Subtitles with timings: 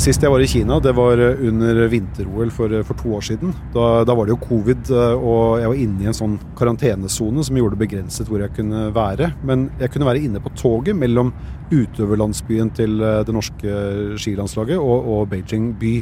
[0.00, 3.50] Sist jeg var i Kina, det var under vinter-OL for, for, to år siden.
[3.74, 7.58] Da, da, var det jo covid, og jeg var inne i en sånn karantenesone som
[7.60, 9.28] gjorde det begrenset hvor jeg kunne være.
[9.44, 11.34] Men jeg kunne være inne på toget mellom
[11.68, 13.76] utøverlandsbyen til det norske
[14.24, 15.94] skilandslaget og, og Beijing by.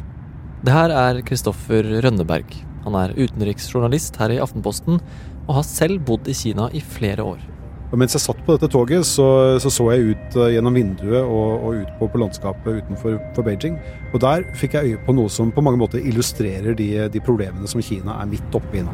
[0.62, 2.54] Det her er Kristoffer Rønneberg.
[2.86, 5.02] Han er utenriksjournalist her i Aftenposten,
[5.48, 7.42] og har selv bodd i Kina i flere år.
[7.88, 9.26] Og mens jeg satt på dette toget, så
[9.62, 13.78] så, så jeg ut uh, gjennom vinduet og, og ut på, på, landskapet utenfor Beijing.
[14.12, 17.70] Og der fikk jeg øye på noe som på mange måter illustrerer de, de problemene
[17.70, 18.92] som Kina er midt oppe i nå.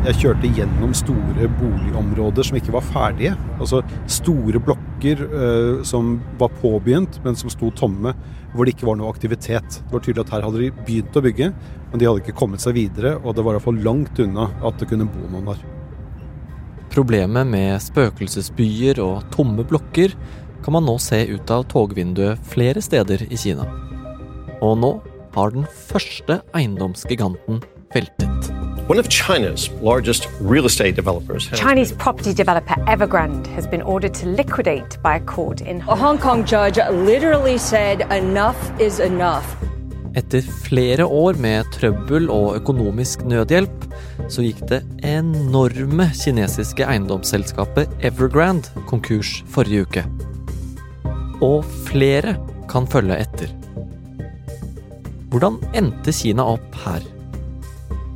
[0.00, 3.34] Jeg kjørte gjennom store boligområder som ikke var ferdige.
[3.60, 8.14] Altså store blokker uh, som var påbegynt, men som sto tomme,
[8.52, 9.80] hvor det ikke var noe aktivitet.
[9.80, 11.52] Det var tydelig at her hadde de begynt å bygge,
[11.90, 14.50] men de hadde ikke kommet seg videre, og det var i hvert fall langt unna
[14.60, 15.79] at det kunne bo noen der.
[16.90, 20.16] Problemet med spøkelsesbyer og tomme blokker
[20.64, 23.68] kan man nå se ut av togvinduet flere steder i Kina.
[24.58, 24.90] Og nå
[25.36, 27.62] har den første eiendomsgiganten
[27.94, 28.50] veltet.
[28.90, 31.48] One of China's largest real estate developers.
[31.54, 36.18] Chinese property developer Evergrande has been ordered to liquidate by a court in A Hong
[36.18, 39.46] Kong judge literally said enough is enough.
[40.18, 43.84] Etter flere år med trøbbel og økonomisk nødhjelp,
[44.30, 50.04] så gikk det enorme kinesiske eiendomsselskapet Evergrande konkurs forrige uke.
[51.46, 52.34] Og flere
[52.70, 53.54] kan følge etter.
[55.30, 57.06] Hvordan endte Kina opp her?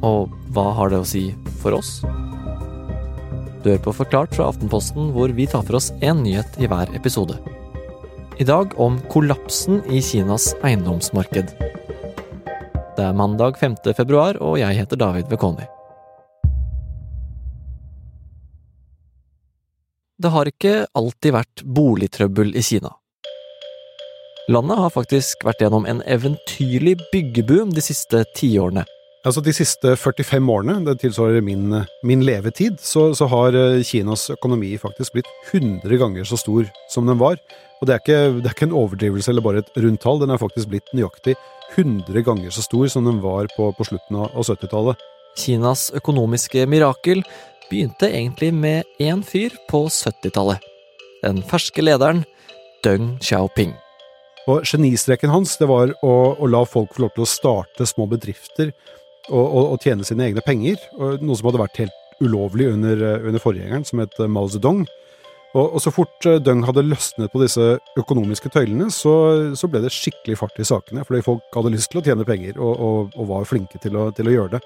[0.02, 1.28] Og hva har det å si
[1.62, 2.00] for oss?
[3.62, 6.90] Du hører på Forklart fra Aftenposten, hvor vi tar for oss én nyhet i hver
[6.98, 7.38] episode.
[8.34, 11.54] I dag om kollapsen i Kinas eiendomsmarked.
[12.94, 13.74] Det er mandag 5.
[13.96, 15.64] februar, og jeg heter David Vekoni.
[20.22, 22.92] Det har ikke alltid vært boligtrøbbel i Kina.
[24.46, 28.84] Landet har faktisk vært gjennom en eventyrlig byggeboom de siste tiårene.
[29.24, 31.72] Altså De siste 45 årene, det tilsvarer min,
[32.04, 37.08] min levetid, så, så, har eh, Kinas økonomi faktisk blitt 100 ganger så stor som
[37.08, 37.40] den var.
[37.80, 40.30] Og det er, ikke, det er ikke en overdrivelse eller bare et rundt tall, den
[40.30, 41.34] er faktisk blitt nøyaktig
[41.75, 45.01] 100 ganger så stor som den var på, på slutten av 70-tallet.
[45.39, 47.25] Kinas økonomiske mirakel
[47.70, 50.63] begynte egentlig med én fyr på 70-tallet.
[51.25, 52.23] Den ferske lederen
[52.85, 53.73] Deng Xiaoping.
[54.51, 58.07] Og Genistreken hans det var å, å, la folk få lov til å starte små
[58.11, 58.75] bedrifter
[59.31, 63.42] og, og, og tjene sine egne penger, noe som hadde vært helt ulovlig under, under
[63.42, 64.85] forgjengeren, som het Mao Zedong.
[65.54, 69.14] Og, og, så fort Døng hadde løsnet på disse økonomiske tøylene, så,
[69.54, 71.04] så, ble det skikkelig fart i sakene.
[71.06, 74.08] Fordi folk hadde lyst til å tjene penger, og, og, og var flinke til å,
[74.16, 74.62] til å, gjøre det.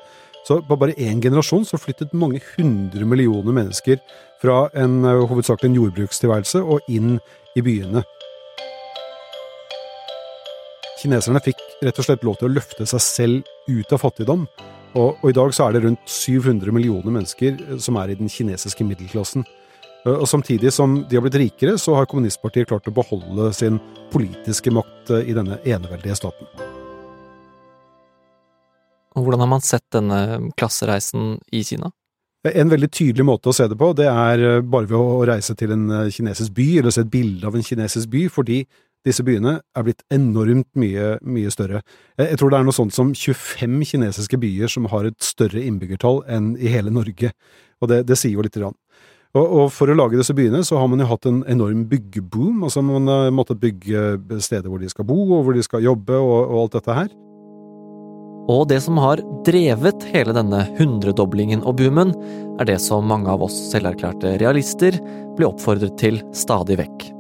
[0.49, 4.01] Så på bare én generasjon så flyttet mange hundre millioner mennesker
[4.41, 7.19] fra en uh, hovedsakelig jordbrukstilværelse og inn
[7.59, 8.07] i byene.
[11.03, 14.49] Kineserne fikk rett og slett lov til å løfte seg selv ut av fattigdom.
[14.97, 18.17] Og, og i dag så er det rundt 700 millioner mennesker eh, som er i
[18.19, 19.45] den kinesiske middelklassen.
[20.09, 23.79] Eh, og Samtidig som de har blitt rikere, så har kommunistpartiet klart å beholde sin
[24.13, 26.51] politiske makt eh, i denne eneveldige staten.
[29.17, 31.91] Og Hvordan har man sett denne klassereisen i Kina?
[32.47, 35.57] En veldig tydelig måte å se det på, det er eh, bare ved å reise
[35.59, 38.63] til en kinesisk by, eller se et bilde av en kinesisk by, fordi
[39.07, 41.81] disse byene er blitt enormt mye, mye større.
[42.19, 46.25] Jeg tror det er noe sånt som 25 kinesiske byer som har et større innbyggertall
[46.29, 47.31] enn i hele Norge,
[47.79, 48.75] og det, det sier jo lite grann.
[49.37, 52.63] Og, og, for å lage disse byene så har man jo hatt en enorm byggeboom.
[52.65, 56.17] altså Man har måttet bygge steder hvor de skal bo, og hvor de skal jobbe,
[56.17, 57.11] og, og alt dette her.
[58.49, 62.15] Og det som har drevet hele denne hundredoblingen og boomen,
[62.57, 64.97] er det som mange av oss selverklærte realister
[65.37, 67.11] blir oppfordret til stadig vekk.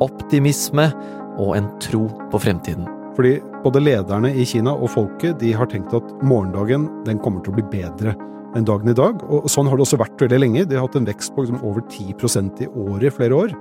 [0.00, 0.88] Optimisme
[1.36, 2.88] og en tro på fremtiden.
[3.18, 7.52] Fordi både lederne i Kina og folket de har tenkt at morgendagen den kommer til
[7.52, 8.16] å bli bedre
[8.56, 9.22] enn dagen i dag.
[9.30, 10.66] Og sånn har det også vært veldig lenge.
[10.68, 13.54] De har hatt en vekst på liksom over 10% i året i flere år.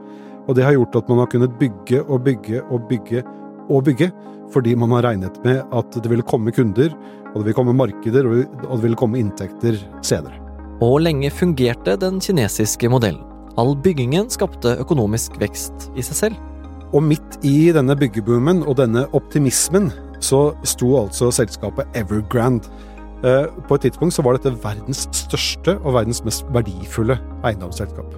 [0.49, 3.23] Og det har gjort at man har kunnet bygge og bygge og bygge
[3.69, 4.09] og bygge,
[4.49, 6.89] fordi man har regnet med at det ville komme kunder,
[7.29, 10.39] og det ville komme markeder, og det ville komme inntekter senere.
[10.81, 13.21] Og lenge fungerte den kinesiske modellen.
[13.59, 16.45] All byggingen skapte økonomisk vekst i seg selv.
[16.95, 19.91] Og midt i denne byggeboomen og denne optimismen
[20.23, 22.71] så sto altså selskapet Evergrande
[23.21, 28.13] på et tidspunkt så var dette verdens største og verdens mest verdifulle eiendomsselskap.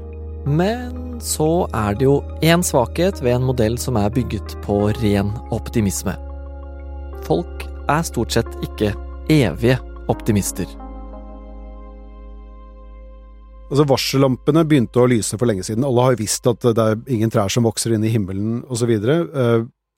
[0.45, 5.33] Men så er det jo én svakhet ved en modell som er bygget på ren
[5.53, 6.15] optimisme.
[7.25, 8.93] Folk er stort sett ikke
[9.29, 9.77] evige
[10.09, 10.69] optimister.
[13.71, 15.85] Altså Varsellampene begynte å lyse for lenge siden.
[15.87, 18.91] Alle har visst at det er ingen trær som vokser inn i himmelen osv.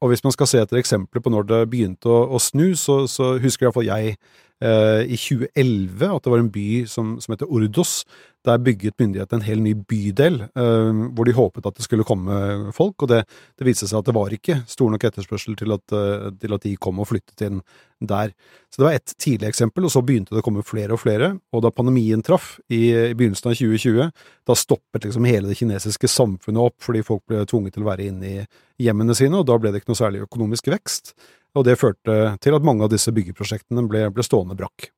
[0.04, 3.06] Og hvis man skal se etter eksempler på når det begynte å, å snu, så,
[3.08, 4.18] så husker iallfall jeg eh,
[4.62, 8.04] i 2011 at det var en by som, som heter Ordos.
[8.44, 12.74] Der bygget myndighetene en hel ny bydel, eh, hvor de håpet at det skulle komme
[12.76, 13.06] folk.
[13.06, 13.22] Og det,
[13.60, 16.66] det viste seg at det var ikke stor nok etterspørsel til at, eh, til at
[16.66, 17.62] de kom og flyttet inn
[18.04, 18.34] der.
[18.68, 21.38] Så det var ett tidlig eksempel, og så begynte det å komme flere og flere.
[21.56, 24.12] Og da pandemien traff i, i begynnelsen av 2020,
[24.44, 28.10] da stoppet liksom hele det kinesiske samfunnet opp fordi folk ble tvunget til å være
[28.12, 28.44] inne i
[28.84, 31.16] hjemmene sine, og da ble det ikke noe særlig økonomisk vekst.
[31.54, 34.90] Og det førte til at mange av disse byggeprosjektene ble, ble stående brakk.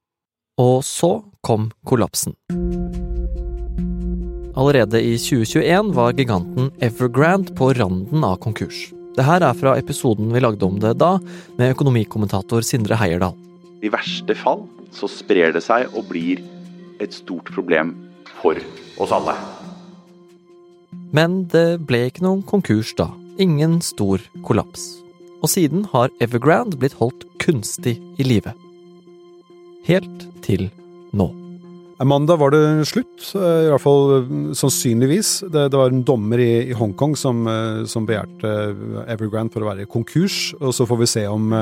[0.62, 2.36] Og så kom kollapsen.
[4.56, 8.88] Allerede i 2021 var giganten Evergrande på randen av konkurs.
[9.16, 11.18] Det her er fra episoden vi lagde om det da,
[11.60, 13.36] med økonomikommentator Sindre Heierdal.
[13.84, 14.64] I verste fall
[14.96, 16.40] så sprer det seg og blir
[17.04, 17.92] et stort problem
[18.40, 18.60] for
[19.04, 19.36] oss alle.
[21.16, 23.12] Men det ble ikke noen konkurs da.
[23.40, 25.05] Ingen stor kollaps.
[25.46, 28.56] Og siden har Evergrande blitt holdt kunstig i live.
[29.86, 30.72] Helt til
[31.14, 31.45] nå.
[32.04, 35.46] Mandag var det slutt, i hvert fall sannsynligvis.
[35.48, 37.46] Det, det var en dommer i, i Hongkong som,
[37.88, 38.52] som begjærte
[39.14, 40.52] Evergrande for å være konkurs.
[40.60, 41.54] og Så får vi se om,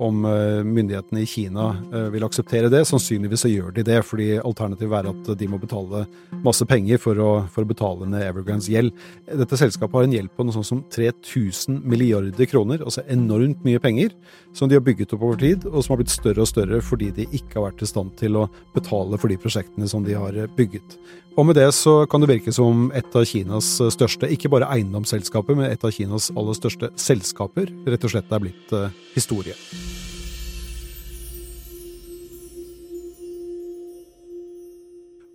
[0.00, 0.24] om
[0.64, 1.66] myndighetene i Kina
[2.14, 2.86] vil akseptere det.
[2.88, 6.06] Sannsynligvis så gjør de det, fordi alternativet er at de må betale
[6.40, 8.96] masse penger for å, for å betale ned Evergrandes gjeld.
[9.28, 13.82] Dette selskapet har en gjeld på noe sånt som 3000 milliarder kroner, altså enormt mye
[13.82, 14.16] penger,
[14.56, 17.12] som de har bygget opp over tid, og som har blitt større og større fordi
[17.20, 20.36] de ikke har vært i stand til å betale for de prosjektene som de har
[20.56, 20.96] bygget.
[21.38, 25.56] Og med det så kan det virke som et av Kinas største, ikke bare eiendomsselskaper,
[25.56, 29.56] men et av Kinas aller største selskaper, rett og slett er blitt uh, historie.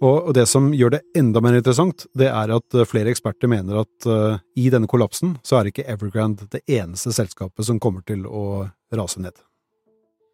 [0.05, 4.07] Og det som gjør det enda mer interessant, det er at flere eksperter mener at
[4.53, 9.23] i denne kollapsen så er ikke Evergrande det eneste selskapet som kommer til å rase
[9.25, 9.33] ned.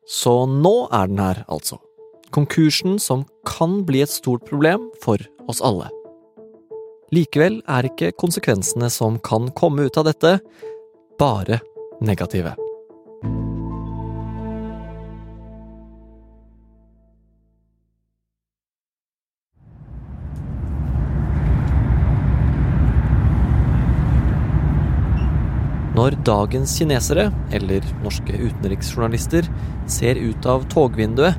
[0.04, 1.80] Så nå er den her, altså.
[2.34, 5.86] Konkursen som kan bli et stort problem for oss alle.
[7.14, 10.40] Likevel er ikke konsekvensene som kan komme ut av dette,
[11.22, 11.62] bare
[12.02, 12.56] negative.
[25.94, 29.46] Når dagens kinesere, eller norske utenriksjournalister,
[29.86, 31.38] ser ut av togvinduet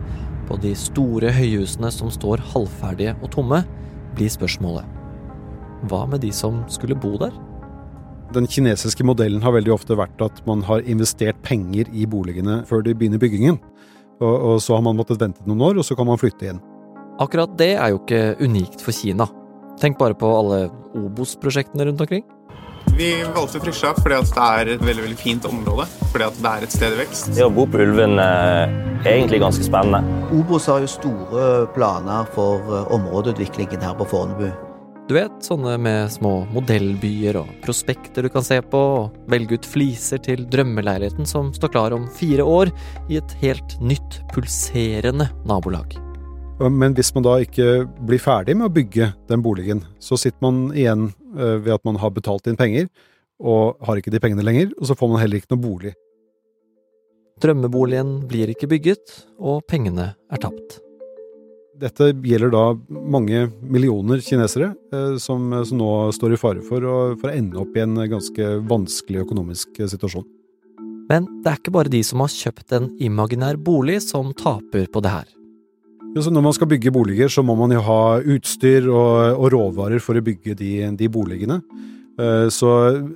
[0.49, 3.65] på de store høyhusene som står halvferdige og tomme,
[4.15, 4.87] blir spørsmålet
[5.91, 7.35] hva med de som skulle bo der?
[8.35, 12.83] Den kinesiske modellen har veldig ofte vært at man har investert penger i boligene før
[12.87, 13.59] de begynner byggingen.
[14.23, 16.63] Og, og så har man måttet vente noen år, og så kan man flytte inn.
[17.23, 19.29] Akkurat det er jo ikke unikt for Kina.
[19.83, 20.69] Tenk bare på alle
[20.99, 22.25] Obos-prosjektene rundt omkring.
[22.95, 25.89] Vi valgte Frisja fordi det er et veldig veldig fint område.
[26.13, 27.33] Fordi det er et sted i vekst.
[27.35, 28.71] Det å bo på Ulven er
[29.03, 30.23] egentlig ganske spennende.
[30.35, 34.47] Obos har jo store planer for områdeutviklingen her på Fornebu.
[35.05, 39.69] Du vet, sånne med små modellbyer og prospekter du kan se på, og velge ut
[39.69, 42.73] fliser til drømmeleiligheten som står klar om fire år
[43.11, 45.99] i et helt nytt, pulserende nabolag.
[46.63, 50.69] Men hvis man da ikke blir ferdig med å bygge den boligen, så sitter man
[50.71, 52.87] igjen ved at man har betalt inn penger,
[53.43, 55.95] og har ikke de pengene lenger, og så får man heller ikke noe bolig.
[57.43, 60.79] Drømmeboligen blir ikke bygget, og pengene er tapt.
[61.75, 66.99] Dette gjelder da mange millioner kinesere eh, som, som, nå står i fare for å,
[67.19, 70.29] for å ende opp i en ganske vanskelig økonomisk situasjon.
[71.11, 75.03] Men det er ikke bare de som har kjøpt en imaginær bolig som taper på
[75.05, 75.27] det her.
[76.15, 80.03] Ja, når man skal bygge boliger, så må man jo ha utstyr og, og råvarer
[80.03, 81.59] for å bygge de, de boligene.
[82.15, 82.69] Så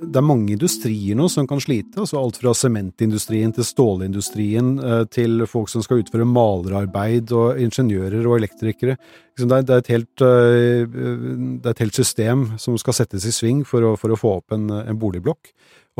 [0.03, 4.73] det er mange industrier nå som kan slite, altså alt fra sementindustrien til stålindustrien
[5.15, 8.97] til folk som skal utføre malerarbeid og ingeniører og elektrikere.
[9.39, 13.87] Det er et helt, det er et helt system som skal settes i sving for
[13.87, 15.53] å, for å få opp en, en, boligblokk.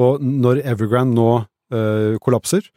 [0.03, 2.67] Og når Evergrande nå kollapser,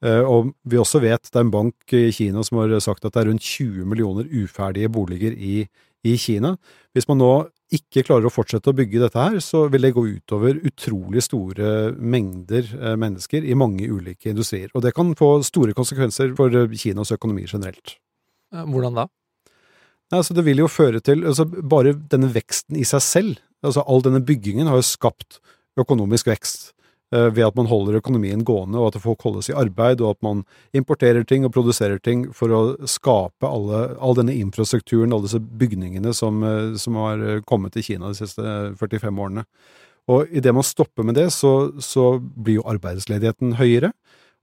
[0.00, 3.20] og vi også vet det er en bank i Kina som har sagt at det
[3.20, 5.66] er rundt 20 millioner uferdige boliger i,
[6.08, 6.54] i Kina.
[6.96, 7.32] Hvis man nå
[7.70, 11.92] ikke klarer å fortsette å bygge dette her, så vil det gå utover utrolig store
[12.00, 14.72] mengder mennesker i mange ulike industrier.
[14.74, 17.98] Og det kan få store konsekvenser for Kinas økonomi generelt.
[18.50, 19.06] Hvordan da?
[20.10, 24.02] Altså, det vil jo føre til altså, Bare denne veksten i seg selv, altså all
[24.02, 25.38] denne byggingen, har jo skapt
[25.78, 26.72] økonomisk vekst
[27.10, 30.44] ved at man holder økonomien gående, og at folk holdes i arbeid, og at man
[30.76, 36.14] importerer ting og produserer ting for å skape alle, all denne infrastrukturen, alle disse bygningene
[36.14, 36.38] som,
[36.78, 38.44] som har kommet til Kina de siste
[38.78, 39.46] 45 årene.
[40.10, 43.92] Og idet man stopper med det, så, så, blir jo arbeidsledigheten høyere,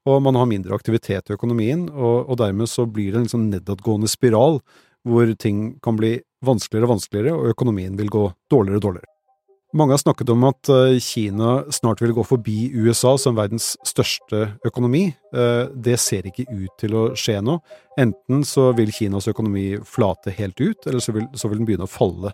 [0.07, 3.49] og man har mindre aktivitet i økonomien, og, og dermed så blir det en liksom
[3.51, 4.61] nedadgående spiral
[5.07, 9.16] hvor ting kan bli vanskeligere og vanskeligere, og økonomien vil gå dårligere og dårligere.
[9.75, 14.53] Mange har snakket om at eh, Kina snart vil gå forbi USA som verdens største
[14.65, 15.09] økonomi.
[15.35, 17.57] Eh, det ser ikke ut til å skje nå.
[17.99, 21.87] Enten så vil Kinas økonomi flate helt ut, eller så vil, så vil den begynne
[21.87, 22.31] å falle.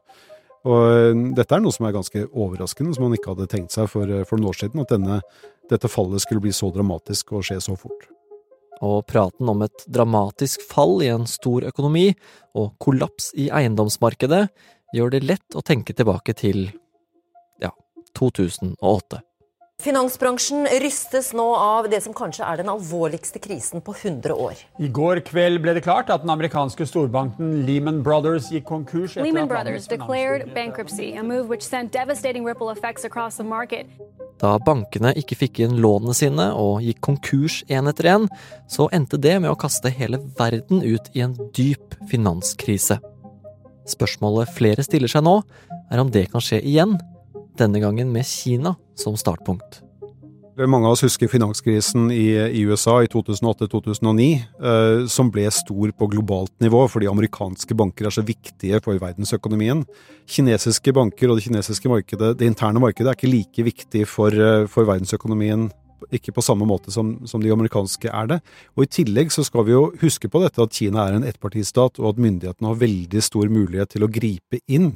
[0.70, 3.90] Og eh, dette er noe som er ganske overraskende, som man ikke hadde tenkt seg
[3.90, 5.18] for, for noen år siden, at denne,
[5.74, 8.06] dette fallet skulle bli så dramatisk og skje så fort.
[8.86, 12.12] Og praten om et dramatisk fall i en stor økonomi
[12.54, 14.46] og kollaps i eiendomsmarkedet
[14.94, 16.68] gjør det lett å tenke tilbake til
[18.20, 19.24] 2008.
[19.84, 24.60] Finansbransjen rystes nå av det som kanskje er den alvorligste krisen på 100 år.
[24.80, 29.18] I går kveld ble det klart at den amerikanske storbanken Lehman Brothers gikk konkurs.
[29.18, 33.90] Lehman Brothers declared bankruptcy, a move which sent devastating ripple effects across the market.
[34.40, 38.30] Da bankene ikke fikk inn lånene sine og gikk konkurs én etter én,
[38.72, 43.02] så endte det med å kaste hele verden ut i en dyp finanskrise.
[43.90, 45.42] Spørsmålet flere stiller seg nå,
[45.92, 46.96] er om det kan skje igjen
[47.60, 49.84] denne gangen med Kina som startpunkt.
[50.54, 52.28] Mange av oss husker finanskrisen i,
[52.62, 58.22] USA i 2008-2009, eh, som ble stor på globalt nivå fordi amerikanske banker er så
[58.22, 59.82] viktige for verdensøkonomien.
[60.30, 64.68] Kinesiske banker og det kinesiske markedet, det interne markedet er ikke like viktig for, eh,
[64.70, 65.72] for verdensøkonomien
[66.14, 68.40] ikke på samme måte som, som, de amerikanske er det.
[68.78, 72.02] Og I tillegg så skal vi jo huske på dette at Kina er en ettpartistat,
[72.02, 74.94] og at myndighetene har veldig stor mulighet til å gripe inn.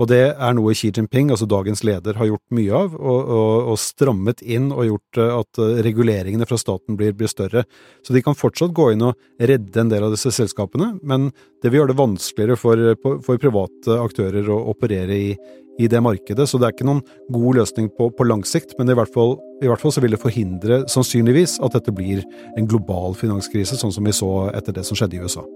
[0.00, 3.70] Og det er noe Xi Jinping, altså dagens leder, har gjort mye av, og, og,
[3.74, 7.66] og strammet inn og gjort eh, at eh, reguleringene fra staten blir, blir, større.
[8.06, 11.28] Så de kan fortsatt gå inn og redde en del av disse selskapene, men
[11.60, 15.34] det vil gjøre det vanskeligere for, for private aktører å operere i,
[15.80, 16.46] i det markedet.
[16.48, 19.38] Så det er ikke noen god løsning på, på lang sikt, men i hvert, fall,
[19.64, 22.22] i hvert, fall, så vil det forhindre, sannsynligvis, at dette blir
[22.58, 25.46] en global finanskrise, sånn som vi så etter det som skjedde i USA.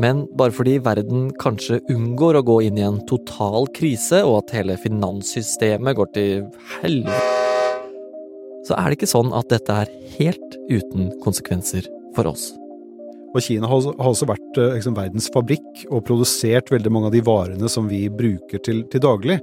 [0.00, 4.56] Men bare fordi verden kanskje unngår å gå inn i en total krise, og at
[4.56, 6.48] hele finanssystemet går til
[6.80, 7.28] helvete,
[8.62, 12.52] så er det ikke sånn at dette er helt uten konsekvenser for oss.
[13.32, 17.22] Og Kina har, også vært eh, liksom, verdens fabrikk og produsert veldig mange av de
[17.24, 19.38] varene som vi bruker til, til daglig.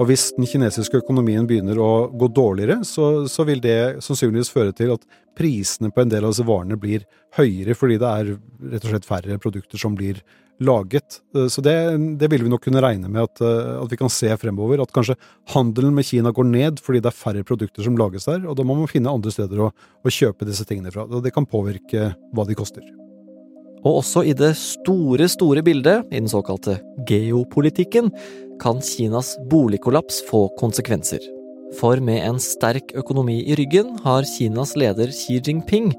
[0.00, 4.72] Og hvis den kinesiske økonomien begynner å gå dårligere, så, så, vil det sannsynligvis føre
[4.76, 5.04] til at
[5.36, 7.04] prisene på en del av disse varene blir
[7.36, 8.32] høyere, fordi det er
[8.72, 10.22] rett og slett færre produkter som blir
[10.62, 11.20] laget.
[11.36, 11.76] Eh, så det,
[12.20, 14.80] det vil vi nok kunne regne med at, eh, at, vi kan se fremover.
[14.82, 15.18] At kanskje
[15.52, 18.66] handelen med Kina går ned fordi det er færre produkter som lages der, og da
[18.66, 21.06] må man finne andre steder å, å kjøpe disse tingene fra.
[21.08, 22.84] Og det kan påvirke hva de koster.
[23.82, 28.12] Og også i det store, store bildet, i den såkalte geopolitikken,
[28.62, 31.22] kan Kinas boligkollaps få konsekvenser.
[31.78, 35.90] For med en sterk økonomi i ryggen har Kinas leder Xi Jinping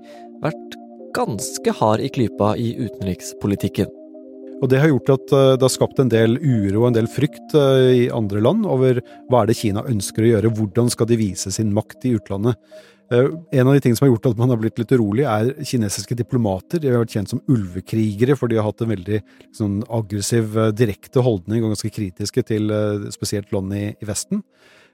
[0.43, 0.77] vært
[1.17, 3.91] ganske hard i klypa i utenrikspolitikken.
[4.63, 7.09] Og Det har gjort at eh, det har skapt en del uro og en del
[7.11, 11.09] frykt eh, i andre land over hva er det Kina ønsker å gjøre, hvordan skal
[11.09, 12.55] de vise sin makt i utlandet.
[13.11, 13.27] Eh,
[13.59, 16.15] en av de tingene som har gjort at man har blitt litt urolig, er kinesiske
[16.15, 16.79] diplomater.
[16.79, 19.19] De har vært kjent som ulvekrigere, for de har hatt en veldig
[19.59, 22.71] sånn, aggressiv, direkte holdning og ganske kritiske til
[23.11, 24.45] spesielt land i, i Vesten.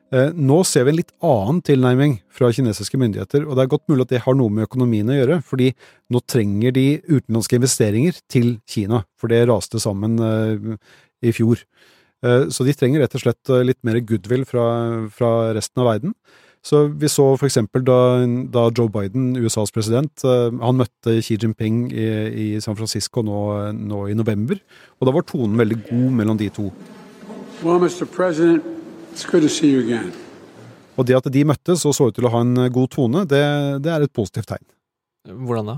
[0.10, 4.08] Nå ser vi en litt annen tilnærming fra kinesiske myndigheter, og det er godt mulig
[4.08, 5.68] at det har noe med økonomien å gjøre, fordi
[6.10, 10.18] nå trenger de utenlandske investeringer til Kina, for det raste sammen
[11.22, 11.62] i fjor.
[12.26, 14.66] Så de trenger rett og slett litt mer goodwill fra,
[15.14, 16.18] fra resten av verden.
[16.66, 21.86] Så vi så for eksempel da, da Joe Biden, USAs president, han møtte Xi Jinping
[21.94, 23.38] i, i San Francisco nå,
[23.78, 24.60] nå, i november,
[25.00, 26.68] og da var tonen veldig god mellom de to.
[27.62, 28.10] Well, Mr.
[28.10, 28.79] President,
[31.00, 33.44] Og det at de møttes og så ut til å ha en god tone, det,
[33.86, 34.66] det er et positivt tegn.
[35.30, 35.78] Hvordan da?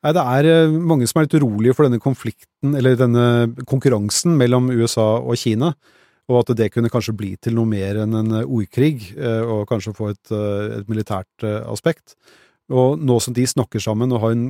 [0.00, 3.24] Nei, Det er eh, mange som er litt urolige for denne konflikten, eller denne
[3.68, 5.74] konkurransen mellom USA og Kina
[6.30, 9.96] og at det kunne kanskje bli til noe mer enn en ordkrig, eh, og kanskje
[9.96, 12.14] få et, eh, et militært eh, aspekt.
[12.70, 14.44] Og nå som de snakker sammen og har en,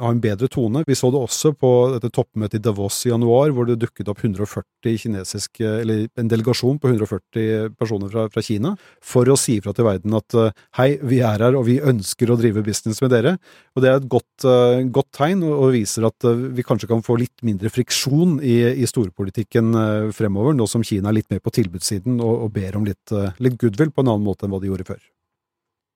[0.00, 3.52] har en, bedre tone Vi så det også på dette toppmøtet i Davos i januar,
[3.54, 8.74] hvor det dukket opp 140 kinesiske, eller en delegasjon på 140 personer fra, fra Kina,
[9.04, 10.36] for å si fra til verden at
[10.78, 13.36] hei, vi er her og vi ønsker å drive business med dere.
[13.76, 14.48] Og det er et godt,
[14.94, 19.76] godt tegn, og viser at vi kanskje kan få litt mindre friksjon i, i storpolitikken
[20.16, 23.60] fremover, nå som Kina er litt mer på tilbudssiden og, og ber om litt, litt
[23.60, 25.06] goodwill på en annen måte enn hva de gjorde før.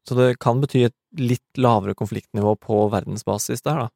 [0.09, 3.88] Så det kan bety et litt lavere konfliktnivå på verdensbasis der, da?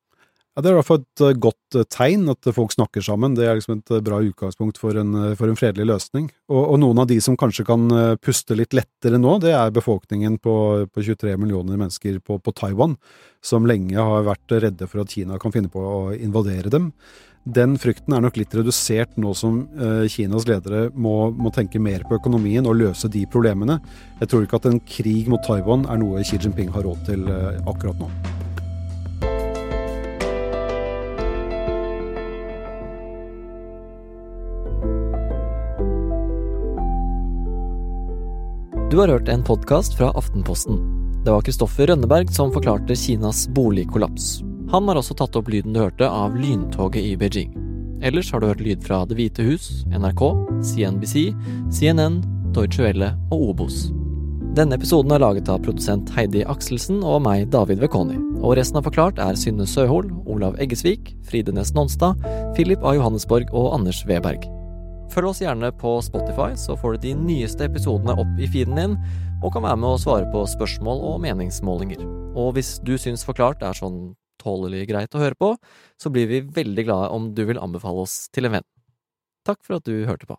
[0.56, 3.34] Ja, Det er i hvert fall et uh, godt uh, tegn at folk snakker sammen.
[3.36, 6.30] Det er liksom et bra utgangspunkt for en, for en fredelig løsning.
[6.48, 7.84] Og, og, noen av de som kanskje kan
[8.24, 10.56] puste litt lettere nå, det er befolkningen på,
[10.88, 12.96] på 23 millioner mennesker på, på, Taiwan,
[13.44, 16.88] som lenge har vært redde for at Kina kan finne på å invadere dem.
[17.44, 19.60] Den frykten er nok litt redusert nå som
[20.10, 23.76] Kinas ledere må, må tenke mer på økonomien og løse de problemene.
[24.24, 27.28] Jeg tror ikke at en krig mot Taiwan er noe Xi Jinping har råd til
[27.28, 28.10] akkurat nå.
[38.90, 40.76] Du har hørt en podkast fra Aftenposten.
[41.24, 44.44] Det var Kristoffer Rønneberg som forklarte Kinas boligkollaps.
[44.70, 47.50] Han har også tatt opp lyden du hørte av lyntoget i Beijing.
[48.06, 50.22] Ellers har du hørt lyd fra Det hvite hus, NRK,
[50.70, 51.32] CNBC,
[51.74, 52.20] CNN,
[52.54, 53.88] Deutsche Welle og Obos.
[54.54, 58.20] Denne episoden er laget av produsent Heidi Akselsen og meg, David Vekoni.
[58.38, 62.22] Og resten av Forklart er Synne Søhol, Olav Eggesvik, Fride Næss Nonstad,
[62.54, 62.94] Philip A.
[62.94, 64.46] Johannesborg og Anders Weberg.
[65.12, 68.96] Følg oss gjerne på Spotify, så får du de nyeste episodene opp i feeden din,
[69.44, 72.02] og kan være med å svare på spørsmål og meningsmålinger.
[72.36, 75.54] Og hvis du syns Forklart er sånn tålelig greit å høre på,
[76.00, 78.68] så blir vi veldig glade om du vil anbefale oss til en venn.
[79.46, 80.36] Takk for at du hørte på.